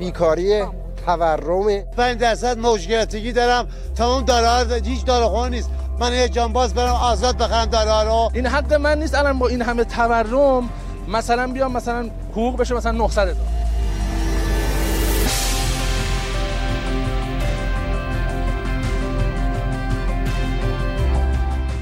[0.00, 0.64] بیکاری
[1.06, 1.84] تورم.
[1.96, 3.68] 5 درصد موجگرتگی دارم.
[3.96, 5.70] تمام داره هیچ داره نیست.
[6.00, 8.30] من یه جانباز برم آزاد بخرم داره رو.
[8.34, 9.14] این حق من نیست.
[9.14, 10.68] الان با این همه تورم
[11.08, 13.36] مثلا بیام مثلا حقوق بشه مثلا 900 هزار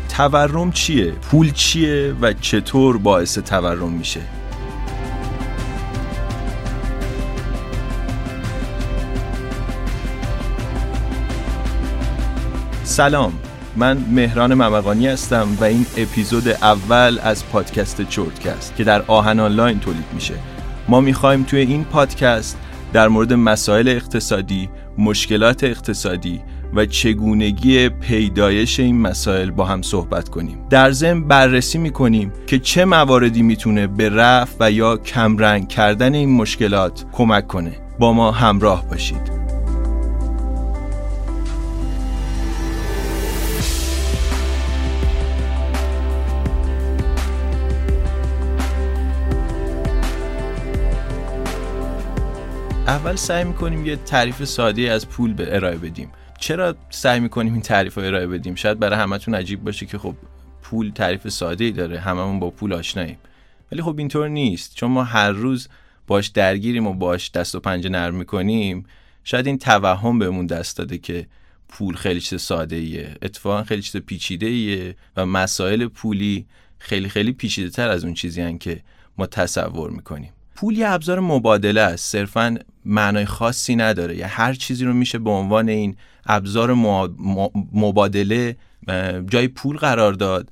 [0.08, 4.20] تورم چیه؟ پول چیه و چطور باعث تورم میشه؟
[12.98, 13.32] سلام.
[13.76, 19.78] من مهران ممقانی هستم و این اپیزود اول از پادکست چورتکست که در آهن آنلاین
[19.78, 20.34] تولید میشه.
[20.88, 22.58] ما می‌خوایم توی این پادکست
[22.92, 26.40] در مورد مسائل اقتصادی، مشکلات اقتصادی
[26.74, 30.58] و چگونگی پیدایش این مسائل با هم صحبت کنیم.
[30.70, 36.36] در ضمن بررسی می‌کنیم که چه مواردی می‌تونه به رفع و یا کمرنگ کردن این
[36.36, 37.72] مشکلات کمک کنه.
[37.98, 39.37] با ما همراه باشید.
[52.88, 56.10] اول سعی می‌کنیم یه تعریف ساده از پول به ارائه بدیم.
[56.38, 60.14] چرا سعی می‌کنیم این تعریف رو ارائه بدیم؟ شاید برای همتون عجیب باشه که خب
[60.62, 63.18] پول تعریف ساده ای داره هممون با پول آشناییم.
[63.72, 64.74] ولی خب اینطور نیست.
[64.74, 65.68] چون ما هر روز
[66.06, 68.86] باش درگیریم و باش دست و پنجه نرم می‌کنیم
[69.24, 71.26] شاید این توهم بهمون دست داده که
[71.68, 76.46] پول خیلی چیز ساده ایه اتفاقا خیلی چیز پیچیده ایه و مسائل پولی
[76.78, 78.80] خیلی خیلی پیچیده تر از اون چیزی که
[79.18, 80.32] ما تصور می‌کنیم.
[80.58, 82.12] پول یه ابزار مبادله است.
[82.12, 84.16] صرفا معنای خاصی نداره.
[84.16, 86.74] یا هر چیزی رو میشه به عنوان این ابزار
[87.72, 88.56] مبادله
[89.26, 90.50] جای پول قرار داد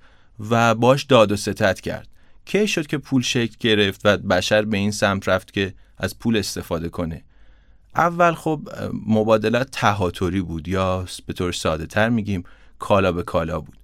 [0.50, 2.08] و باش داد و ستت کرد.
[2.44, 6.36] کی شد که پول شکل گرفت و بشر به این سمت رفت که از پول
[6.36, 7.22] استفاده کنه؟
[7.96, 8.60] اول خب
[9.06, 12.44] مبادلات تهاتوری بود یا به طور ساده تر میگیم
[12.78, 13.76] کالا به کالا بود.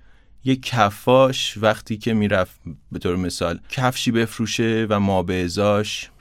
[0.44, 2.61] یک کفاش وقتی که می‌رفت
[2.92, 5.48] به طور مثال کفشی بفروشه و ما به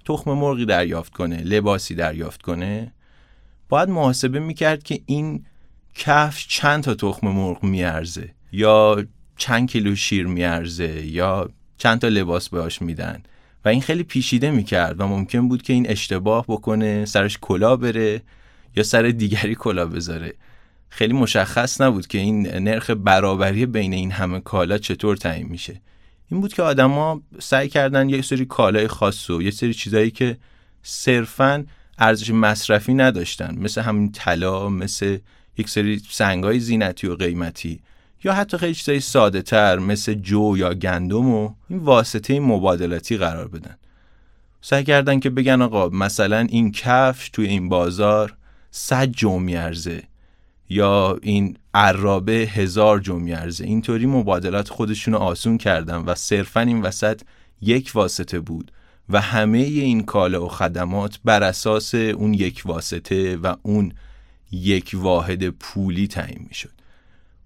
[0.05, 2.93] تخم مرغی دریافت کنه لباسی دریافت کنه
[3.69, 5.45] باید محاسبه می‌کرد که این
[5.95, 9.05] کفش چند تا تخم مرغ میارزه یا
[9.37, 13.23] چند کیلو شیر میارزه یا چند تا لباس بهش میدن.
[13.65, 18.21] و این خیلی پیشیده می‌کرد و ممکن بود که این اشتباه بکنه سرش کلا بره
[18.75, 20.33] یا سر دیگری کلا بذاره.
[20.93, 25.81] خیلی مشخص نبود که این نرخ برابری بین این همه کالا چطور تعیین میشه.
[26.31, 30.37] این بود که آدما سعی کردن یه سری کالای خاص و یه سری چیزایی که
[30.83, 31.65] صرفا
[31.97, 35.17] ارزش مصرفی نداشتن مثل همین طلا مثل
[35.57, 37.79] یک سری سنگای زینتی و قیمتی
[38.23, 43.47] یا حتی خیلی چیزای ساده تر مثل جو یا گندم و این واسطه مبادلاتی قرار
[43.47, 43.77] بدن.
[44.61, 48.35] سعی کردن که بگن آقا مثلا این کفش توی این بازار
[48.71, 50.03] صد جو میارزه.
[50.71, 53.63] یا این عرابه هزار جو میارزه.
[53.63, 57.21] اینطوری مبادلات خودشون آسون کردن و صرفا این وسط
[57.61, 58.71] یک واسطه بود
[59.09, 63.93] و همه این کالا و خدمات بر اساس اون یک واسطه و اون
[64.51, 66.71] یک واحد پولی تعیین می‌شد.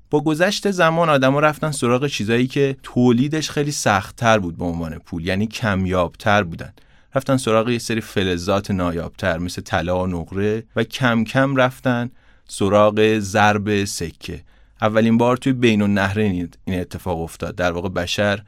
[0.09, 5.25] با گذشت زمان آدما رفتن سراغ چیزایی که تولیدش خیلی سختتر بود به عنوان پول
[5.25, 6.73] یعنی کمیابتر بودن.
[7.15, 12.11] رفتن سراغ یه سری فلزات نایابتر مثل طلا و نقره و کم کم رفتن
[12.47, 14.41] سراغ ضرب سکه.
[14.81, 17.55] اولین بار توی بین النهرین این اتفاق افتاد.
[17.55, 18.41] در واقع بشر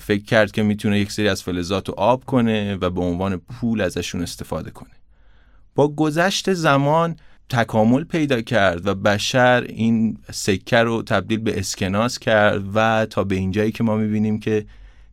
[0.00, 3.80] فکر کرد که می‌تونه یک سری از فلزات رو آب کنه و به عنوان پول
[3.80, 4.90] ازشون استفاده کنه.
[5.74, 7.16] با گذشت زمان
[7.48, 13.34] تکامل پیدا کرد و بشر این سکه رو تبدیل به اسکناس کرد و تا به
[13.34, 14.66] اینجایی که ما می‌بینیم که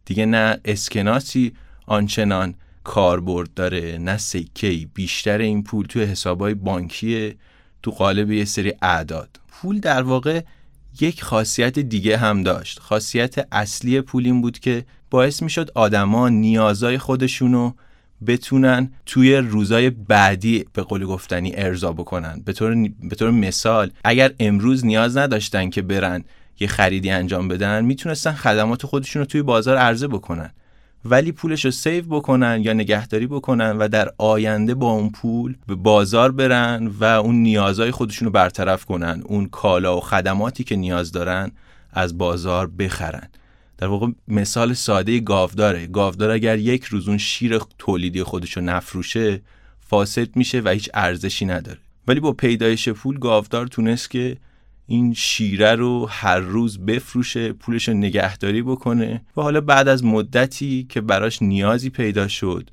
[0.05, 1.53] دیگه نه اسکناسی
[1.85, 7.35] آنچنان کاربرد داره نه سکه بیشتر این پول توی حسابهای بانکیه.
[7.83, 9.39] تو قالب یه سری اعداد.
[9.47, 10.41] پول در واقع
[11.01, 12.79] یک خاصیت دیگه هم داشت.
[12.79, 17.71] خاصیت اصلی پول این بود که باعث می‌شد آدما نیازهای خودشونو
[18.27, 22.41] بتونن توی روزای بعدی به قول گفتنی ارضا بکنن.
[22.45, 26.23] به طور, به طور مثال اگر امروز نیاز نداشتن که برن
[26.59, 30.51] یه خریدی انجام بدن می‌تونستن خدمات خودشون رو توی بازار عرضه بکنن.
[31.05, 35.75] ولی پولش رو سیو بکنن یا نگهداری بکنن و در آینده با اون پول به
[35.75, 41.11] بازار برن و اون نیازهای خودشون رو برطرف کنن اون کالا و خدماتی که نیاز
[41.11, 41.51] دارن
[41.93, 43.29] از بازار بخرن.
[43.77, 45.87] در واقع مثال ساده گاوداره.
[45.87, 49.41] گاودار اگر یک روز اون شیر تولیدی خودش رو نفروشه
[49.79, 51.77] فاسد میشه و هیچ ارزشی نداره.
[52.07, 54.37] ولی با پیدایش پول گاودار تونست که
[54.91, 60.85] این شیره رو هر روز بفروشه پولش رو نگهداری بکنه و حالا بعد از مدتی
[60.89, 62.69] که براش نیازی پیدا شد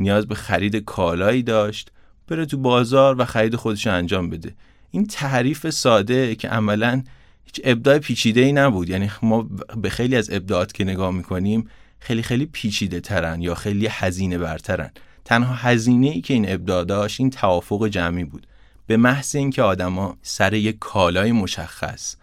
[0.00, 1.90] نیاز به خرید کالایی داشت
[2.28, 4.54] بره تو بازار و خرید خودش انجام بده.
[4.90, 7.02] این تعریف ساده که عملا
[7.44, 8.88] هیچ ابداع پیچیده ای نبود.
[8.88, 11.68] یعنی ما به خیلی از ابداعات که نگاه می‌کنیم
[12.00, 14.90] خیلی خیلی پیچیده ترن یا خیلی هزینه برترن
[15.24, 18.46] تنها هزینه ای که این ابداع داشت این توافق جمعی بود.
[18.90, 22.16] به محض اینکه آدما سر یک کالای مشخص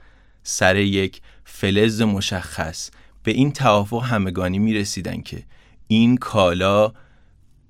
[0.44, 2.90] سر یک فلز مشخص
[3.24, 5.44] به این توافق همگانی می رسیدن که
[5.88, 6.94] این کالا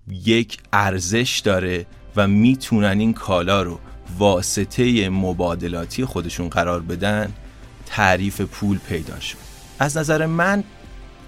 [0.07, 1.85] یک ارزش داره
[2.15, 3.79] و می‌تونن این کالا رو
[4.17, 7.33] واسطه مبادلاتی خودشون قرار بدن
[7.85, 9.38] تعریف پول پیدا شد
[9.79, 10.63] از نظر من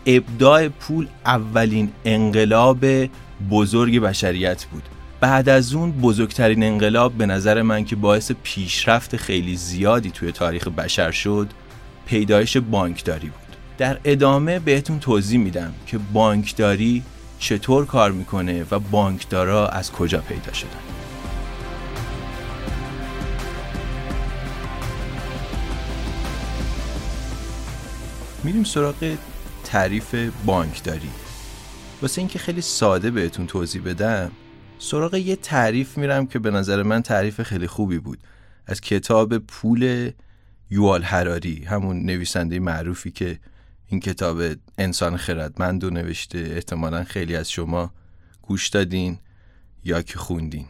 [0.06, 2.86] ابداع پول اولین انقلاب
[3.50, 4.84] بزرگ بشریت بود.
[5.22, 10.68] بعد از اون بزرگترین انقلاب به نظر من که باعث پیشرفت خیلی زیادی توی تاریخ
[10.68, 11.50] بشر شد
[12.06, 13.58] پیدایش بانکداری بود.
[13.78, 17.04] در ادامه بهتون توضیح میدم که بانکداری
[17.40, 20.70] چطور کار می‌کنه و بانکدارا از کجا پیدا شدن.
[28.44, 29.16] میریم سراغ
[29.64, 30.16] تعریف
[30.46, 31.10] بانکداری.
[32.02, 34.32] واسه اینکه خیلی ساده بهتون توضیح بدم
[34.82, 38.20] سراغ یه تعریف میرم که به نظر من تعریف خیلی خوبی بود.
[38.66, 40.12] از کتاب پول
[40.72, 43.40] یوال هراری همون نویسنده معروفی که
[43.88, 44.42] این کتاب
[44.78, 46.40] انسان خردمند و نوشته.
[46.40, 47.92] احتمالا خیلی از شما
[48.42, 49.20] گوش دادین
[49.84, 50.66] یا که خوندین.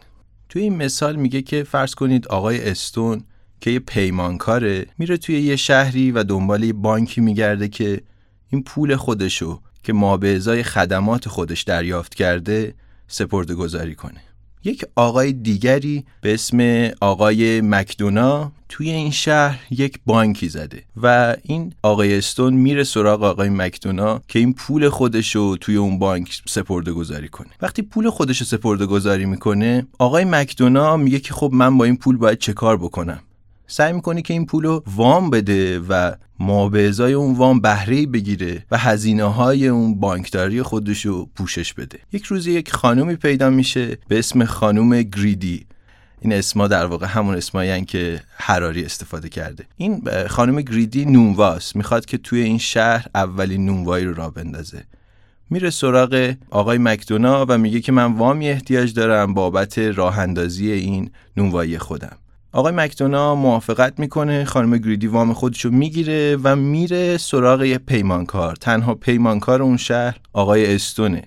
[0.50, 3.24] توی این مثال میگه که فرض کنید آقای استون
[3.62, 8.02] که یه پیمانکاره میره توی یه شهری و دنبال یه بانکی میگرده که
[8.50, 12.74] این پول خودشو که ما به ازای خدمات خودش دریافت کرده
[13.10, 14.22] سپرده گذاری کنه.
[14.64, 21.74] یک آقای دیگری به اسم آقای مکدونا توی این شهر یک بانکی زده و این
[21.84, 27.28] آقای استون میره سراغ آقای مکدونا که این پول خودشو توی اون بانک سپرده گذاری
[27.28, 27.50] کنه.
[27.62, 32.18] وقتی پول خودشو سپرده گذاری می‌کنه آقای مکدونا میگه که خب من با این پول
[32.18, 33.20] باید چه کار بکنم؟
[33.72, 38.06] سعی می‌کنه که این پول رو وام بده و ما به ازای اون وام بهره
[38.06, 42.00] بگیره و هزینه های اون بانکداری خودش رو پوشش بده.
[42.14, 45.66] یک روزی یک خانومی پیدا میشه به اسم خانوم گریدی.
[46.22, 49.66] این اسما در واقع همون اسمایی که حراری استفاده کرده.
[49.78, 51.76] این خانم گریدی نونواست.
[51.76, 54.84] می‌خواد که توی این شهر اولین نونوایی رو را بندازه.
[55.50, 61.12] میره سراغ آقای مکدونا و میگه که من وامی احتیاج دارم بابت راه اندازی این
[61.38, 62.18] نونوایی خودم.
[62.52, 68.56] آقای مکدونا موافقت می‌کنه خانم گریدی وام خودشو می‌گیره و میره سراغ یه پیمانکار.
[68.56, 71.24] تنها پیمانکار اون شهر آقای استونه.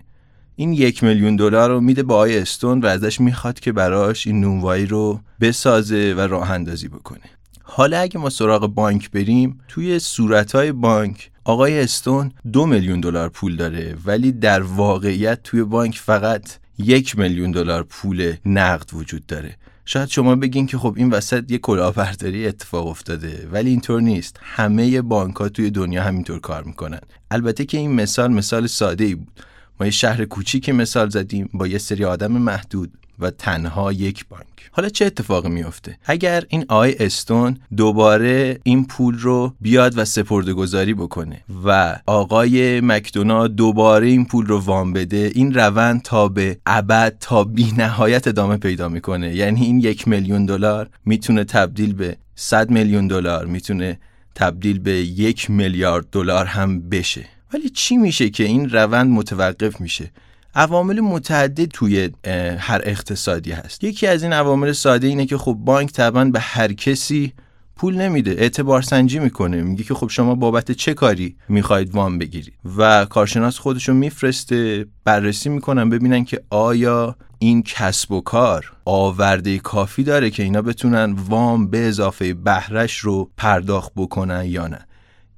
[0.57, 4.41] این یک میلیون دلار رو میده به آقای استون و ازش می‌خواد که براش این
[4.41, 7.21] نونوایی رو بسازه و راه اندازی بکنه.
[7.63, 13.57] حالا اگه ما سراغ بانک بریم توی صورتهای بانک آقای استون دو میلیون دلار پول
[13.57, 19.57] داره ولی در واقعیت توی بانک فقط یک میلیون دلار پول نقد وجود داره.
[19.85, 24.37] شاید شما بگین که خب این وسط یه کلاهبرداری اتفاق افتاده ولی اینطور نیست.
[24.43, 27.01] همه بانک ها توی دنیا همینطور کار می‌کنن.
[27.31, 29.41] البته که این مثال مثال ساده ای بود.
[29.81, 32.93] ما یه شهر کوچیکی مثال زدیم با یه سری آدم محدود.
[33.23, 34.45] و تنها یک بانک.
[34.75, 40.53] حالا چه اتفاقی میفته اگر این آی استون دوباره این پول رو بیاد و سپرده
[40.53, 46.59] گذاری بکنه و آقای مکدونا دوباره این پول رو وام بده این روند تا به
[46.67, 49.35] ابد تا بی نهایت ادامه پیدا می‌کنه.
[49.35, 53.99] یعنی این یک میلیون دلار می‌تونه تبدیل به 100 میلیون دلار می‌تونه
[54.35, 57.25] تبدیل به یک میلیارد دلار هم بشه.
[57.55, 60.11] ولی چی میشه که این روند متوقف میشه؟
[60.55, 62.11] عوامل متعدد توی
[62.59, 63.85] هر اقتصادی هست.
[63.85, 67.33] یکی از این عوامل ساده اینه که خب بانک طبعا به هر کسی
[67.77, 69.63] پول نمیده اعتبار سنجی می‌کنه.
[69.63, 75.49] میگه که خب شما بابت چه کاری می‌خواید وام بگیرید؟ و کارشناس خودشون میفرسته بررسی
[75.49, 81.67] می‌کنن ببینن که آیا این کسب و کار آورده کافی داره که اینا بتونن وام
[81.67, 84.87] به اضافه بهرش رو پرداخت بکنن یا نه.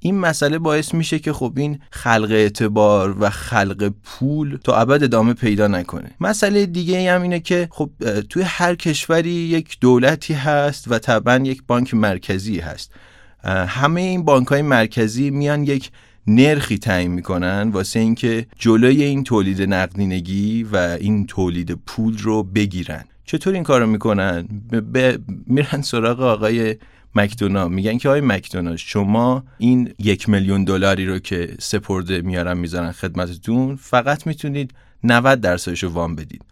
[0.04, 5.34] این مسئله باعث میشه که خب این خلق اعتبار و خلق پول تا ابد ادامه
[5.34, 6.11] پیدا نکنه.
[6.20, 11.62] مسئله دیگه هم اینه که خب توی هر کشوری یک دولتی هست و طبعا یک
[11.66, 12.92] بانک مرکزی هست.
[13.44, 15.90] همه این بانک های مرکزی میان یک
[16.26, 23.04] نرخی تعیین می‌کنن واسه اینکه جلوی این تولید نقدینگی و این تولید پول رو بگیرن.
[23.25, 24.49] چطور این کارو می‌کنن؟
[24.94, 25.14] ب...
[25.46, 26.76] میرن سراغ آقای
[27.14, 27.68] مکدونا.
[27.68, 33.76] میگن که آقای مکدونا شما این یک میلیون دلاری رو که سپرده میارن می‌ذارن خدمتتون
[33.76, 36.44] فقط می‌تونید 90 درصدش رو وام بدید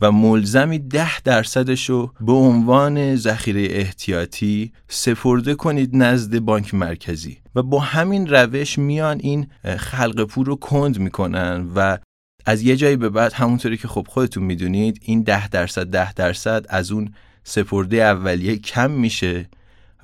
[0.00, 7.38] و ملزمی ده درصدش رو به عنوان ذخیره احتیاطی سپرده کنید نزد بانک مرکزی.
[7.54, 11.98] و با همین روش میان این خلق پول رو کند می‌کنن و
[12.46, 16.66] از یه جایی به بعد همونطوری که خب خودتون می‌دونید این ده درصد ده درصد
[16.68, 19.48] از اون سپرده اولیه کم میشه.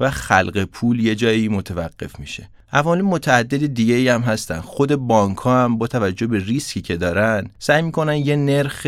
[0.01, 2.49] و خلق پول یه جایی متوقف میشه.
[2.73, 4.61] عوامل متعدد دیگه ای هم هستن.
[4.61, 8.87] خود بانک ها هم با توجه به ریسکی که دارن سعی می‌کنن یه نرخ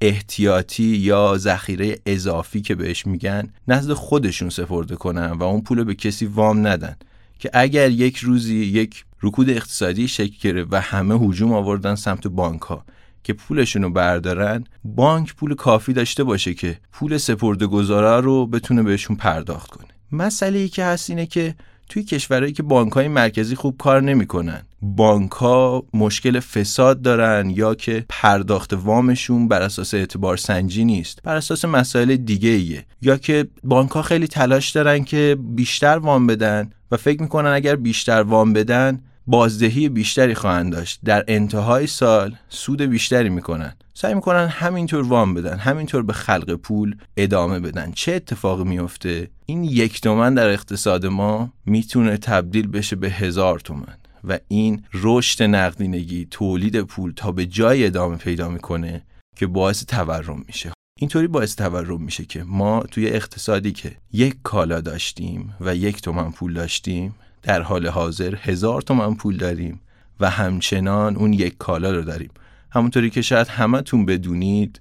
[0.00, 5.94] احتیاطی یا ذخیره اضافی که بهش میگن نزد خودشون سپرده کنن و اون پول به
[5.94, 6.96] کسی وام ندن.
[7.38, 12.62] که اگر یک روزی یک رکود اقتصادی شکل گرفت و همه هجوم آوردن سمت بانک
[12.62, 12.84] ها
[13.24, 18.82] که پولشون رو بردارن بانک پول کافی داشته باشه که پول سپرده گذاره رو بتونه
[18.82, 19.91] بهشون پرداخت کنه.
[20.12, 21.54] مسئله ای که هست اینه که
[21.88, 27.74] توی کشورهایی که بانک های مرکزی خوب کار نمی‌کنن بانک ها مشکل فساد دارن یا
[27.74, 33.48] که پرداخت وامشون بر اساس اعتبار سنجی نیست بر اساس مسائل دیگه ایه یا که
[33.64, 38.52] بانک ها خیلی تلاش دارن که بیشتر وام بدن و فکر می‌کنن اگر بیشتر وام
[38.52, 41.00] بدن بازدهی بیشتری خواهند داشت.
[41.04, 46.96] در انتهای سال سود بیشتری می‌کنن سعی می‌کنن همینطور وام بدن همینطور به خلق پول
[47.16, 47.92] ادامه بدن.
[47.92, 53.96] چه اتفاقی میفته این یک تومن در اقتصاد ما می‌تونه تبدیل بشه به هزار تومن
[54.24, 59.02] و این رشد نقدینگی تولید پول تا به جای ادامه پیدا می‌کنه
[59.36, 60.72] که باعث تورم میشه.
[61.00, 66.30] اینطوری باعث تورم میشه که ما توی اقتصادی که یک کالا داشتیم و یک تومن
[66.30, 69.80] پول داشتیم در حال حاضر هزار تومن پول داریم
[70.20, 72.30] و همچنان اون یک کالا رو داریم.
[72.70, 74.80] همونطوری که شاید همتون بدونید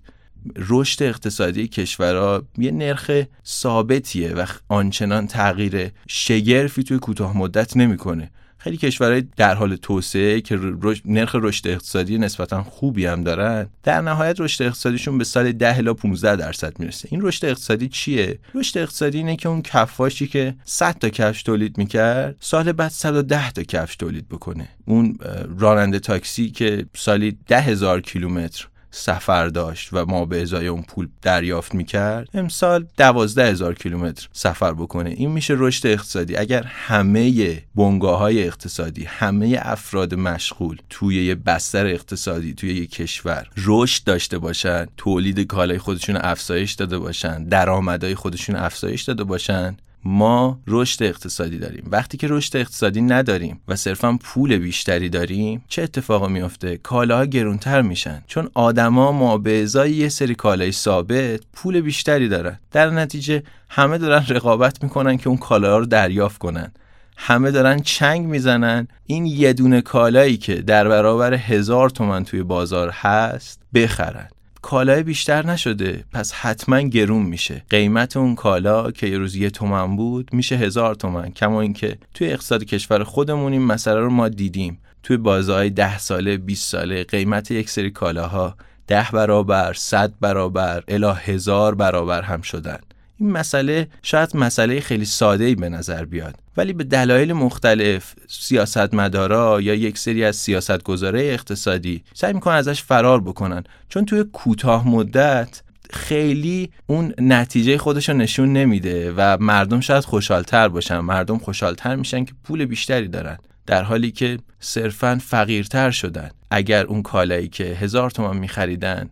[0.56, 3.12] رشد اقتصادی کشورها یه نرخ
[3.46, 8.32] ثابتیه و آنچنان تغییر شگرفی توی کوتاه مدت نمی‌کنه.
[8.63, 10.60] خیلی کشورهای در حال توسعه که
[11.06, 15.94] نرخ رشد اقتصادی نسبتا خوبی هم دارن در نهایت رشد اقتصادیشون به سال 10 الی
[15.94, 17.08] 15 درصد می‌رسه.
[17.12, 21.77] این رشد اقتصادی چیه؟ رشد اقتصادی اینه که اون کفاشی که 100 تا کفش تولید
[21.77, 24.68] می‌کرد سال بعد 110 تا کفش تولید بکنه.
[24.86, 25.18] اون
[25.60, 31.08] راننده تاکسی که سالی 10 هزار کیلومتر سفر داشت و ما به ازای اون پول
[31.22, 35.10] دریافت می‌کرد امسال دوازده هزار کیلومتر سفر بکنه.
[35.10, 36.36] این میشه رشد اقتصادی.
[36.36, 43.48] اگر همه بنگاه های اقتصادی همه افراد مشغول توی یه بستر اقتصادی توی یه کشور
[43.58, 50.60] رشد داشته باشن تولید کالای خودشون افزایش داده باشن درآمدهای خودشون افزایش داده باشن ما
[50.67, 51.88] رشد اقتصادی داریم.
[51.91, 57.81] وقتی که رشد اقتصادی نداریم و صرفا پول بیشتری داریم چه اتفاقی میفته کالاها گرونتر
[57.81, 58.24] میشن.
[58.27, 62.60] چون آدما ما به ازای یه سری کالای ثابت پول بیشتری دارن.
[62.72, 66.72] در نتیجه همه دارن رقابت می‌کنن که اون کالاها رو دریافت کنن.
[67.17, 68.88] همه دارن چنگ می‌زنن.
[69.05, 74.29] این یه دونه کالایی که در برابر هزار تومن توی بازار هست بخرن.
[74.62, 77.63] کالای بیشتر نشده پس حتما گرون میشه.
[77.70, 81.30] قیمت اون کالا که یه روز یه تومن بود میشه هزار تومن.
[81.32, 84.80] کما اینکه توی اقتصاد کشور خودمون این مسئله رو ما دیدیم.
[85.03, 88.56] توی بازهای ده ساله 20 ساله قیمت یک سری کالاها
[88.88, 92.80] ده برابر صد برابر الا هزار برابر هم شدن.
[93.22, 96.36] این مسئله شاید مسئله خیلی ساده ای به نظر بیاد.
[96.58, 103.22] ولی به دلایل مختلف سیاستمدارا یا یک سری از سیاستگزاره اقتصادی سعی می‌کنن ازش فرار
[103.22, 103.63] بکنن.
[103.90, 110.68] چون توی کوتاه مدت خیلی اون نتیجه خودش رو نشون نمیده و مردم شاید خوشحالتر
[110.68, 111.00] باشن.
[111.00, 113.38] مردم خوشحالتر میشن که پول بیشتری دارن.
[113.66, 116.30] در حالی که صرفا فقیرتر شدن.
[116.51, 119.10] اگر اون کالایی که هزار تومان میخریدن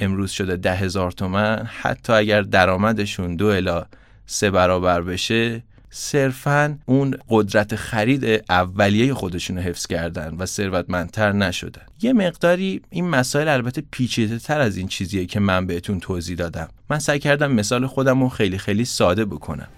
[0.00, 1.68] امروز شده ده هزار تومن.
[1.80, 3.86] حتی اگر درآمدشون دو الا
[4.26, 11.82] سه برابر بشه صرفا اون قدرت خرید اولیه خودشون رو حفظ کردن و ثروتمندتر نشدن.
[12.02, 16.68] یه مقداری این مسائل البته پیچیده تر از این چیزیه که من بهتون توضیح دادم.
[16.90, 19.68] من سعی کردم مثال خودم رو خیلی خیلی ساده بکنم.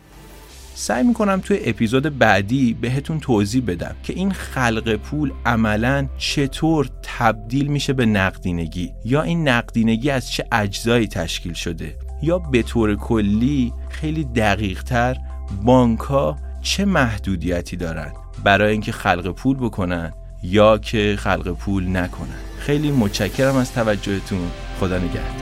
[0.80, 7.66] سعی می‌کنم توی اپیزود بعدی بهتون توضیح بدم که این خلق پول عملا چطور تبدیل
[7.66, 13.72] میشه به نقدینگی یا این نقدینگی از چه اجزایی تشکیل شده یا به طور کلی
[13.88, 15.16] خیلی دقیق تر
[15.62, 18.12] بانک ها چه محدودیتی دارن
[18.44, 22.40] برای اینکه خلق پول بکنن یا که خلق پول نکنن.
[22.58, 24.50] خیلی متشکرم از توجهتون.
[24.80, 25.39] خدا نگهدار.